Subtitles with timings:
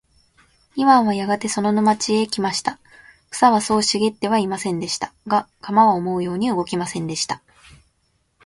[0.75, 2.79] イワンはやがてその沼地へ来ました。
[3.29, 5.13] 草はそう茂ってはいませんでした。
[5.27, 7.43] が、鎌は思うように動きませんでした。